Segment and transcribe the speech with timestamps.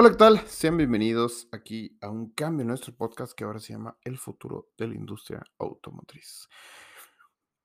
[0.00, 0.38] Hola, ¿qué tal?
[0.46, 4.70] Sean bienvenidos aquí a un cambio en nuestro podcast que ahora se llama El futuro
[4.78, 6.48] de la industria automotriz.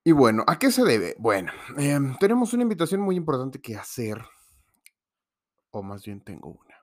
[0.03, 1.15] Y bueno, ¿a qué se debe?
[1.19, 4.17] Bueno, em, tenemos una invitación muy importante que hacer,
[5.69, 6.75] o más bien tengo una,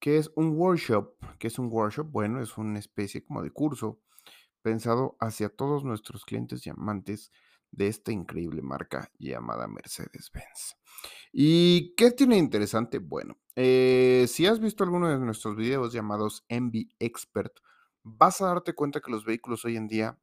[0.00, 1.14] que es un workshop.
[1.38, 2.10] ¿Qué es un workshop?
[2.10, 4.00] Bueno, es una especie como de curso
[4.62, 7.30] pensado hacia todos nuestros clientes y amantes
[7.70, 10.76] de esta increíble marca llamada Mercedes-Benz.
[11.32, 12.98] ¿Y qué tiene interesante?
[12.98, 17.52] Bueno, eh, si has visto alguno de nuestros videos llamados MB Expert,
[18.02, 20.18] vas a darte cuenta que los vehículos hoy en día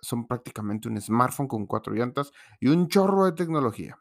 [0.00, 3.98] son prácticamente un smartphone con cuatro llantas y un chorro de tecnología.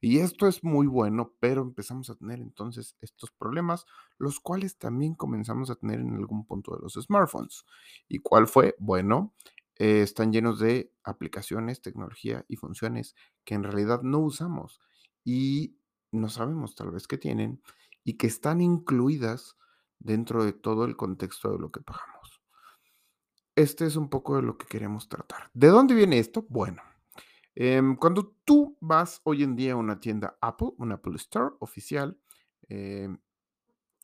[0.00, 3.84] Y esto es muy bueno, pero empezamos a tener entonces estos problemas,
[4.18, 7.64] los cuales también comenzamos a tener en algún punto de los smartphones.
[8.08, 8.74] ¿Y cuál fue?
[8.78, 9.34] Bueno,
[9.76, 14.80] eh, están llenos de aplicaciones, tecnología y funciones que en realidad no usamos
[15.24, 15.76] y
[16.10, 17.60] no sabemos tal vez que tienen
[18.08, 19.58] y que están incluidas
[19.98, 22.40] dentro de todo el contexto de lo que pagamos.
[23.54, 25.50] Este es un poco de lo que queremos tratar.
[25.52, 26.46] ¿De dónde viene esto?
[26.48, 26.80] Bueno,
[27.54, 32.18] em, cuando tú vas hoy en día a una tienda Apple, un Apple Store oficial,
[32.70, 33.18] em,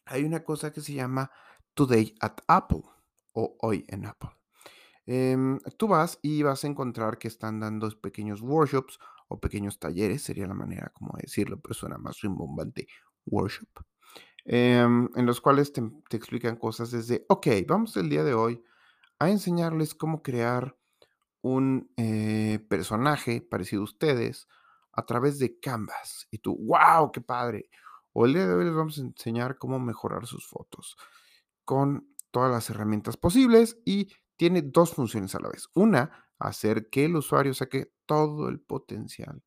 [0.04, 1.30] hay una cosa que se llama
[1.72, 2.82] Today at Apple
[3.32, 4.32] o Hoy en Apple.
[5.06, 10.20] Em, tú vas y vas a encontrar que están dando pequeños workshops o pequeños talleres,
[10.20, 12.86] sería la manera como decirlo, pero suena más rimbombante,
[13.26, 13.68] workshop,
[14.44, 18.62] em, en los cuales te, te explican cosas desde, ok, vamos el día de hoy
[19.18, 20.76] a enseñarles cómo crear
[21.44, 24.48] un eh, personaje parecido a ustedes
[24.92, 26.26] a través de Canvas.
[26.30, 27.68] Y tú, wow, qué padre.
[28.12, 30.96] O el día de hoy les vamos a enseñar cómo mejorar sus fotos
[31.66, 35.68] con todas las herramientas posibles y tiene dos funciones a la vez.
[35.74, 39.42] Una, hacer que el usuario saque todo el potencial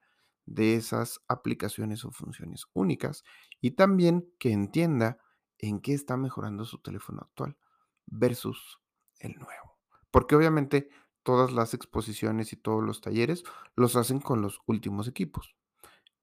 [0.48, 3.24] de esas aplicaciones o funciones únicas
[3.62, 5.20] y también que entienda
[5.60, 7.58] en qué está mejorando su teléfono actual
[8.06, 8.80] versus
[9.20, 9.78] el nuevo.
[10.10, 10.90] Porque obviamente
[11.22, 13.44] todas las exposiciones y todos los talleres
[13.76, 15.56] los hacen con los últimos equipos.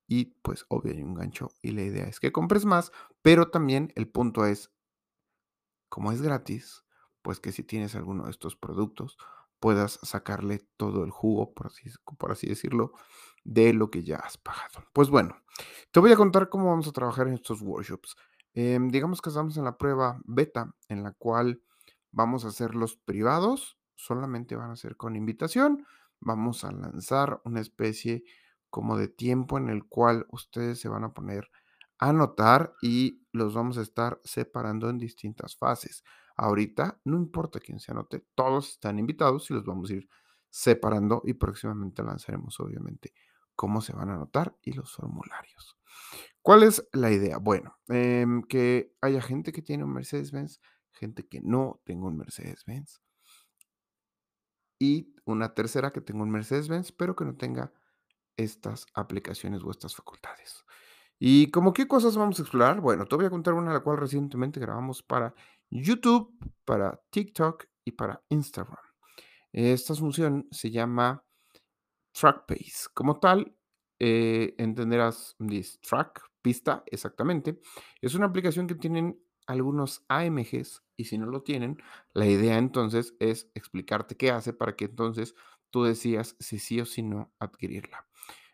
[0.06, 2.92] Y pues obvio hay un gancho y la idea es que compres más,
[3.22, 4.72] pero también el punto es,
[5.88, 6.84] como es gratis,
[7.22, 9.18] pues que si tienes alguno de estos productos
[9.60, 12.92] puedas sacarle todo el jugo, por así, por así decirlo,
[13.44, 14.84] de lo que ya has pagado.
[14.92, 15.36] Pues bueno,
[15.92, 18.16] te voy a contar cómo vamos a trabajar en estos workshops.
[18.54, 21.62] Em, digamos que estamos en la prueba beta, en la cual
[22.10, 25.86] vamos a hacer los privados, solamente van a ser con invitación.
[26.20, 28.24] Vamos a lanzar una especie
[28.70, 31.50] como de tiempo en el cual ustedes se van a poner
[31.98, 36.02] a anotar y los vamos a estar separando en distintas fases.
[36.36, 40.08] Ahorita no importa quién se anote, todos están invitados y los vamos a ir
[40.50, 43.12] separando y próximamente lanzaremos obviamente
[43.56, 45.76] cómo se van a anotar y los formularios.
[46.42, 47.38] ¿Cuál es la idea?
[47.38, 50.60] Bueno, em, que haya gente que tiene un Mercedes-Benz,
[50.92, 53.00] gente que no tenga un Mercedes-Benz
[54.78, 57.72] y una tercera que tenga un Mercedes-Benz, pero que no tenga
[58.36, 60.64] estas aplicaciones o estas facultades.
[61.18, 62.80] ¿Y como qué cosas vamos a explorar?
[62.80, 65.34] Bueno, te voy a contar una la cual recientemente grabamos para
[65.70, 68.84] YouTube, para TikTok y para Instagram.
[69.52, 71.24] Esta función se llama
[72.18, 72.88] Track Pace.
[72.94, 73.54] Como tal,
[73.98, 77.60] eh, entenderás this track, pista, exactamente.
[78.00, 81.76] Es una aplicación que tienen algunos AMGs y si no lo tienen,
[82.12, 85.34] la idea entonces es explicarte qué hace para que entonces
[85.70, 88.06] tú decidas si sí o si no adquirirla.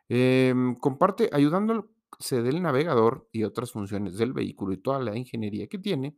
[0.09, 5.78] Em, comparte ayudándose del navegador y otras funciones del vehículo y toda la ingeniería que
[5.78, 6.16] tiene,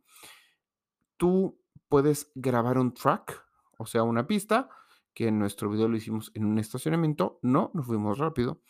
[1.17, 1.59] tú
[1.89, 3.45] puedes grabar un track,
[3.77, 4.69] o sea, una pista,
[5.13, 7.39] que en nuestro video lo hicimos en un estacionamiento.
[7.41, 8.61] No, nos fuimos rápido,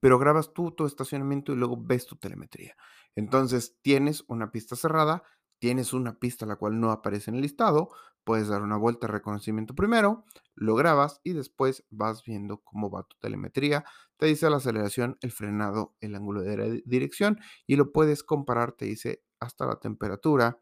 [0.00, 2.76] pero grabas tú tu estacionamiento y luego ves tu telemetría.
[3.14, 5.22] Entonces, tienes una pista cerrada,
[5.58, 7.88] tienes una pista la cual no aparece en el listado,
[8.24, 13.04] puedes dar una vuelta de reconocimiento primero, lo grabas y después vas viendo cómo va
[13.04, 13.84] tu telemetría.
[14.18, 18.84] Te dice la aceleración, el frenado, el ángulo de dirección y lo puedes comparar, te
[18.84, 20.58] dice hasta la temperatura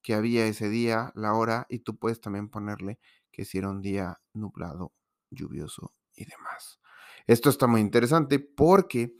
[0.00, 3.00] que había ese día, la hora y tú puedes también ponerle
[3.38, 4.92] que si era un día nublado,
[5.30, 6.80] lluvioso y demás.
[7.28, 9.14] Esto está muy interesante porque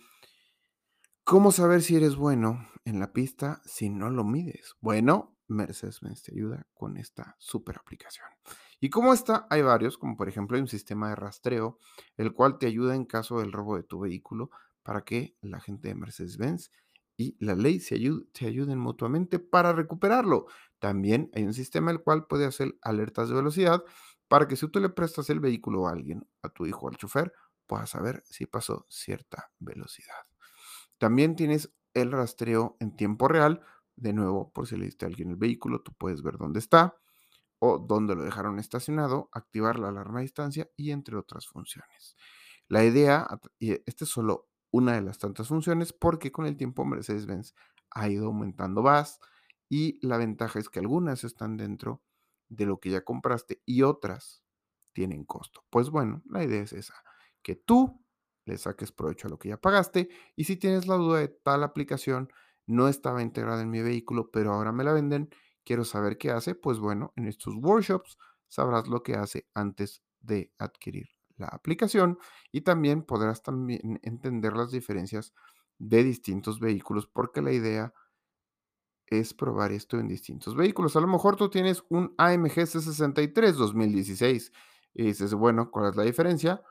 [1.23, 4.75] ¿cómo saber si eres bueno en la pista si no lo mides?
[4.81, 8.27] Bueno, Mercedes-Benz te ayuda con esta super aplicación.
[8.81, 11.79] Y como esta, hay varios, como por ejemplo hay un sistema de rastreo,
[12.17, 14.51] el cual te ayuda en caso del robo de tu vehículo
[14.83, 16.73] para que la gente de Mercedes-Benz
[17.17, 20.47] y la ley se ayuden mutuamente para recuperarlo.
[20.81, 23.85] También hay un sistema el cual puede hacer alertas de velocidad
[24.29, 27.33] para que si tú le prestas el vehículo a alguien, a tu hijo al chofer,
[27.67, 30.27] puedas saber si pasó cierta velocidad.
[30.99, 33.63] También tienes el rastreo en tiempo real
[33.97, 36.97] de nuevo, por si le diste a alguien el vehículo, tú puedes ver dónde está
[37.59, 42.17] o dónde lo dejaron estacionado, activar la alarma a distancia y entre otras funciones.
[42.69, 43.27] La idea,
[43.59, 47.55] y esta es solo una de las tantas funciones, porque con el tiempo Mercedes-Benz
[47.91, 49.19] ha ido aumentando más
[49.69, 52.03] y la ventaja es que algunas están dentro
[52.49, 54.43] de lo que ya compraste y otras
[54.93, 55.65] tienen costo.
[55.71, 56.95] Pues bueno, la idea es esa,
[57.43, 58.05] que tú
[58.45, 61.63] le saques provecho a lo que ya pagaste y si tienes la duda de tal
[61.63, 62.31] aplicación,
[62.67, 65.31] no estaba integrada en mi vehículo, pero ahora me la venden,
[65.65, 68.19] quiero saber qué hace, pues bueno, en estos workshops
[68.49, 72.19] sabrás lo que hace antes de adquirir la aplicación
[72.51, 75.33] y también podrás también entender las diferencias
[75.79, 77.95] de distintos vehículos porque la idea
[79.11, 80.97] es probar esto en distintos vehículos.
[80.97, 84.53] A lo mejor tú tienes un AMG C63 2016
[84.95, 86.63] y dices, bueno, ¿cuál es la diferencia?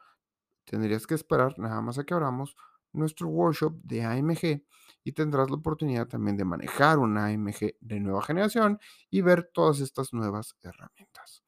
[0.66, 2.56] Tendrías que esperar nada más a que abramos
[2.94, 4.64] nuestro workshop de AMG
[5.04, 8.80] y tendrás la oportunidad también de manejar un AMG de nueva generación
[9.10, 11.44] y ver todas estas nuevas herramientas.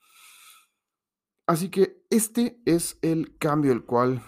[1.45, 4.21] Así que este es el cambio el cual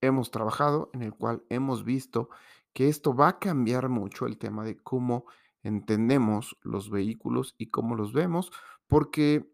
[0.00, 2.28] hemos trabajado, en el cual hemos visto
[2.72, 5.26] que esto va a cambiar mucho el tema de cómo
[5.62, 8.50] entendemos los vehículos y cómo los vemos,
[8.86, 9.52] porque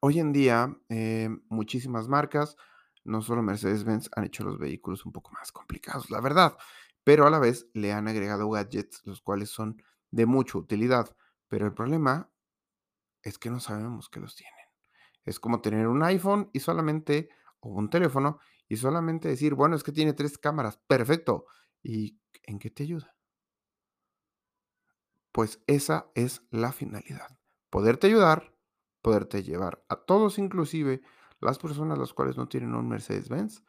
[0.00, 2.56] hoy en día eh, muchísimas marcas,
[3.04, 6.56] no solo Mercedes-Benz, han hecho los vehículos un poco más complicados, la verdad,
[7.04, 11.16] pero a la vez le han agregado gadgets, los cuales son de mucha utilidad.
[11.48, 12.30] Pero el problema
[13.22, 14.54] es que no sabemos que los tienen.
[15.24, 17.30] Es como tener un iPhone y solamente,
[17.60, 21.46] o un teléfono, y solamente decir, bueno, es que tiene tres cámaras, perfecto.
[21.82, 23.16] ¿Y en qué te ayuda?
[25.32, 27.38] Pues esa es la finalidad.
[27.70, 28.54] Poderte ayudar,
[29.00, 31.02] poderte llevar a todos, inclusive
[31.40, 33.62] las personas las cuales no tienen un Mercedes-Benz,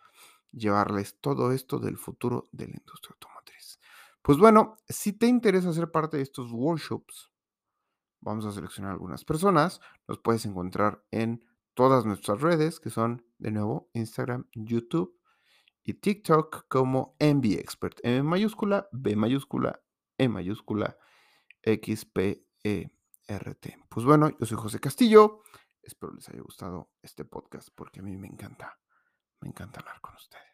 [0.51, 3.79] llevarles todo esto del futuro de la industria automotriz.
[4.21, 7.31] Pues bueno, si te interesa ser parte de estos workshops,
[8.19, 9.79] vamos a seleccionar algunas personas.
[10.07, 15.20] Nos puedes encontrar en todas nuestras redes, que son, de nuevo, Instagram, YouTube
[15.83, 17.99] y TikTok como MB Expert.
[18.03, 19.81] M mayúscula, B mayúscula,
[20.17, 20.97] E mayúscula,
[21.61, 22.89] X, P, E,
[23.27, 23.77] R, T.
[23.89, 25.41] Pues bueno, yo soy José Castillo.
[25.81, 28.79] Espero les haya gustado este podcast porque a mí me encanta,
[29.39, 30.50] me encanta hablar con ustedes.